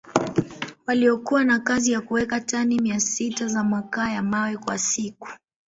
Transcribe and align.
waliokuwa 0.87 1.43
na 1.43 1.59
kazi 1.59 1.91
ya 1.91 2.01
kuweka 2.01 2.41
tani 2.41 2.79
mia 2.79 2.99
sita 2.99 3.47
za 3.47 3.63
makaa 3.63 4.09
ya 4.11 4.21
mawe 4.23 4.57
kwa 4.57 4.77
siku 4.77 5.27